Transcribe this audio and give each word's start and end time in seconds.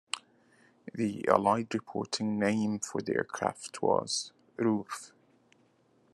The 0.95 1.27
Allied 1.27 1.75
reporting 1.75 2.39
name 2.39 2.79
for 2.79 3.03
the 3.03 3.13
aircraft 3.15 3.83
was 3.83 4.31
Rufe. 4.57 5.11